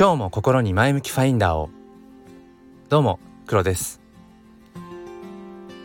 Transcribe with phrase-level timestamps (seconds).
[0.00, 1.68] 今日も心に前向きファインダーを
[2.88, 4.00] どうも黒です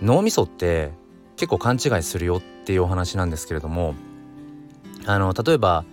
[0.01, 0.93] 脳みそって
[1.35, 3.93] 結構勘違いするよっていうお話なんですけれども
[5.05, 5.83] あの例えば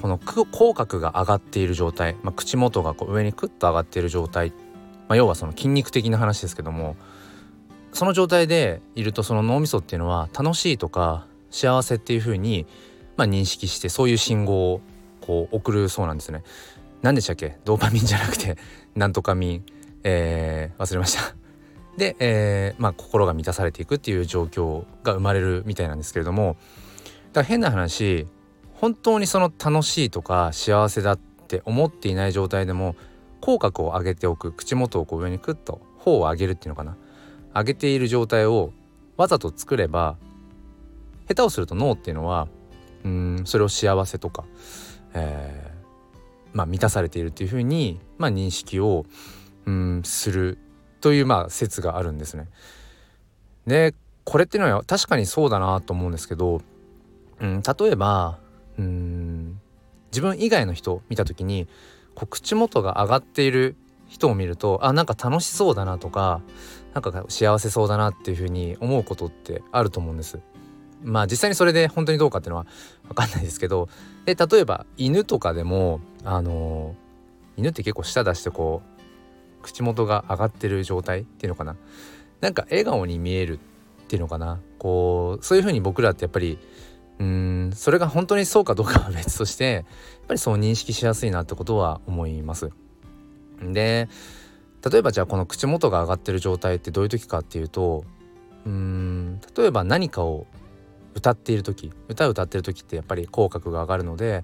[0.00, 4.50] この口角が上がっている状態、まあ、口元がこう上にクッと上がっている状態、
[5.08, 6.94] まあ、要はその筋肉的な話ですけども
[7.92, 12.64] その状態でいるとその脳みそっていうのは楽しいとか幸せっていう風に
[13.16, 14.80] まあ認識してそういう信号を
[15.20, 16.42] こう送るそうなんですね。
[17.02, 17.58] 何でしたっけ？
[17.64, 18.56] ドーパミンじゃなくて
[18.94, 19.64] なんとかミン、
[20.04, 21.34] えー、忘れました。
[21.96, 26.56] で、えー、まあ心が満たされていくっていう状況が生まれるみたいなんですけれども
[27.34, 28.26] だから変な話
[28.74, 32.96] 本当にその楽しいとか幸せだって思っていない状態でも
[33.42, 36.96] 口角を上げておく口元をこう上にクッと頬を上げるっていうのかな。
[37.54, 38.72] 上げている状態を
[39.18, 40.16] わざと作れば
[41.28, 42.48] 下手をすると脳っていうのは
[43.04, 44.44] うんそれを幸せとか、
[45.12, 45.71] えー、
[46.52, 49.06] まあ、満たされているっていうふうに、まあ、認識を
[49.66, 50.58] うんする
[51.00, 52.48] というまあ説があるんですね。
[53.66, 56.60] でこれっていうのは確かにそうだなと思うんですけど、
[57.40, 58.38] うん、例えば
[58.78, 59.60] うん
[60.10, 61.66] 自分以外の人を見た時に
[62.14, 63.76] こう口元が上がっている
[64.08, 66.42] 人を見るとあなんか楽しそうだなとか
[66.92, 70.38] なんか幸せそうだなっていうふうに思うことってあると思うんです。
[71.04, 72.66] まあ実際にそれで本当にどうかっていうのは
[73.08, 73.88] 分かんないですけど
[74.24, 76.94] で例えば犬とかでもあの
[77.56, 78.82] 犬って結構舌出してこ
[79.60, 81.76] う口元が上がってる状態っていうのかな
[82.40, 86.58] なんか笑顔に見えるっていうのかなこうそういうふうに僕らってやっぱり
[87.18, 89.84] うんそれが本当にそうかどうかは別としてやっ
[90.28, 92.70] ぱりそう認識しやすいなってことは思います。
[93.62, 94.08] で
[94.90, 98.04] 例えばじゃあこの口元が上がってる状態ってどういう時かっていうと
[98.66, 100.46] うん例えば何かを
[101.14, 104.42] 歌っている時歌を歌ってる時ってやっぱり口角が上がるのでやっ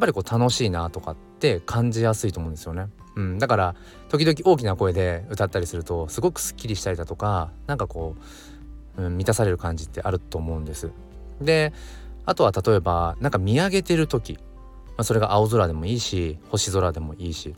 [0.00, 2.88] ぱりこう楽しいなとかって感じやすいと思うんですよね。
[3.16, 3.74] うん、だから
[4.10, 8.14] 時々大きな声で歌ったりするとすごくすっきりしたりだとかなんかこ
[8.96, 10.90] う、うん、満たされる感じってあると思うんです。
[11.40, 11.72] で
[12.26, 14.40] あとは例えばなんか見上げてる時、ま
[14.98, 17.54] あ、それが青空でもいいし星空でもいいし、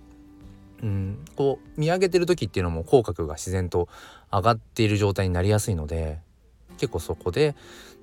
[0.83, 3.89] うん、こう見上げてる時っていうのも口角が自然と
[4.33, 6.21] 上がっている状態になりやすいので
[6.81, 7.55] 結構そこで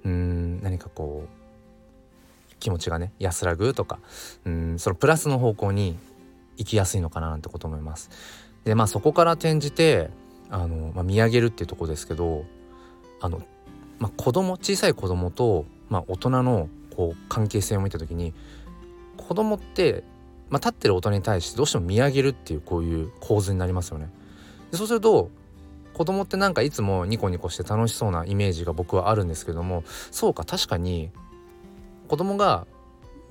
[0.06, 4.00] うん何かこう気持ちがね安らぐとか
[4.46, 5.98] うんそのプラスの方向に
[6.58, 8.10] 行きやすいのかななんてこと思います。
[8.66, 10.12] でまあそこから転じて
[10.50, 12.46] あの、まあ、見上げるっていうとこですけど
[13.20, 13.42] あの、
[13.98, 18.34] まあ、子供小さい子供と、まあ、大人のこう関係性を見た時に
[19.18, 20.04] 子供って、
[20.50, 24.10] まあ、立ってる大人に対してどうしても見上げるっていうこういう構図になりますよね。
[24.72, 25.32] でそうすると
[25.98, 31.10] 子供ってなんかいつもニコニコして楽しそうなイメージが僕はあるんですけどもそうか確かに
[32.08, 32.68] 子供が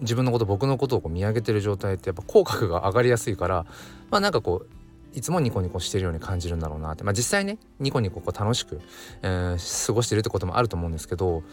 [0.00, 3.66] 自分のこと僕のことをこう見上げてる状態ってやっぱ口角が上がりやすいから
[4.10, 8.80] まあなんかこういつもニコニコしてるように感じるんだろうなってまあ実際ねニコニコこう楽しく、
[9.22, 11.44] えー、過ごしてるってこともあると思うんですけど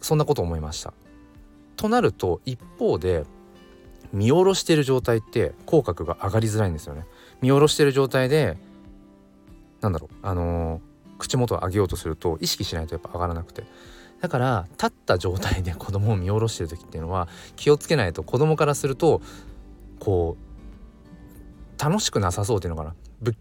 [0.00, 0.94] そんなこと思いました。
[1.76, 3.24] となると一方で
[4.12, 7.04] 見下ろしてる状態って口角が上がりづらいんですよね。
[7.42, 8.56] 見下ろしてる状態で
[9.82, 13.64] なんだろうあのー、口元を上げようとすると意識しないとやっぱ上がらなくて。
[14.20, 17.26] だから立った状態で 子供を見下ろしてる時っていうのは
[17.56, 19.20] 気をつけないと子供からすると
[19.98, 22.94] こう楽しくなさそうっていうのかな。
[23.20, 23.34] ぶ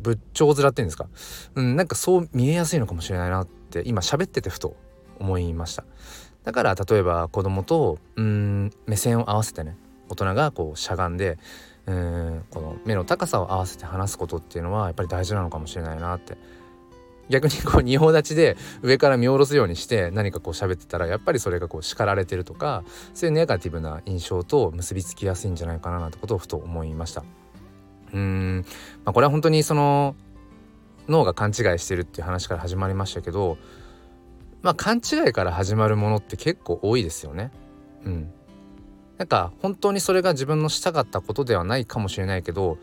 [0.00, 1.08] 仏頂面っていうんですか、
[1.56, 4.76] うん、なんかそう見えやすいのかもしれないなって今喋っててふと
[5.18, 5.84] 思いました。
[6.44, 9.76] だから例えば子供とうん目線を合わせてね
[10.08, 11.36] 大人がこうしゃがんで
[11.88, 16.36] うんこの目の高さを合わせて話すことっていうのはやっぱり大事なのかもしれないなって
[17.30, 22.84] 逆にこう仁王立ちで上から見下ろすようにして何かこう喋ってたらやっぱりそれがこう叱られてるとか
[23.14, 27.24] そういうネガティブな印象と結びつきやすいんじゃないかななんてことをふと思いました。
[28.12, 28.64] うん、
[29.04, 30.14] まあ、これは本当にその
[31.08, 33.58] 脳が勘違いしてるっていう話から始まりましたけど
[34.62, 37.50] まあ勘違いから始まるものって結構多いですよね。
[38.04, 38.32] うん、
[39.18, 42.78] なんか本当にそれが自分のしたかったことではないかもしれないけど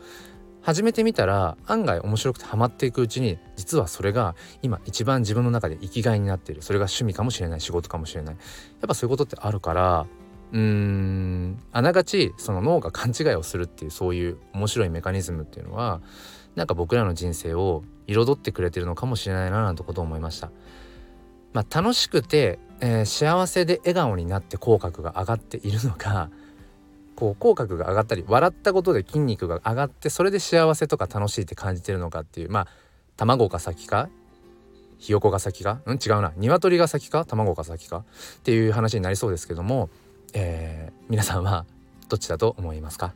[0.60, 10.06] 始めてみたら案外面白くてハマっていくうちに実はそれが今一番自分の中で生きがいになっているそれが趣味かもしれない仕事かもしれないやっぱそういうことってあるから
[10.52, 16.00] うーんあながちその脳が勘違いをするっていうそういう面白いメカニズムっていうのは
[16.54, 20.50] なんか僕らの人生を彩ってくれてるのかもしれないななんてことを思いました。
[21.52, 26.30] まあ、楽しくてえー、幸せで笑顔になって口角が上がっているのか
[27.16, 32.66] こう口角が上がったり笑ったことで筋肉が上がってそれで幸せとか楽しいって感じてるのかっていうまあ
[33.16, 34.08] 卵が先か？
[34.98, 35.80] ひよこが先か？
[35.86, 35.98] うん？
[36.04, 36.32] 違うな。
[36.36, 37.24] 鶏が先か？
[37.24, 37.98] 卵が先か？
[37.98, 39.88] っていう話になりそうですけども、
[40.34, 41.64] えー、皆さんは
[42.10, 43.14] どっちだと思いますか？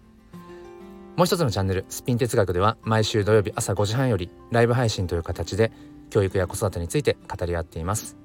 [1.16, 5.70] もう一つのチャンネルスピン哲学では毎週土曜日朝5時半よりライブ配信という形で
[6.08, 8.16] 教育や子育てについて語り合っています。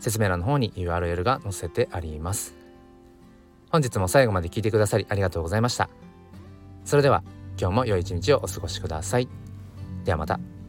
[0.00, 2.54] 説明欄の方に URL が載せてあります。
[3.70, 5.88] 本日も最後まで聞いてくださりありがとうございました。
[6.84, 7.22] それでは
[7.58, 9.28] 今日も良い一日をお過ごしください。
[10.04, 10.59] ではまた。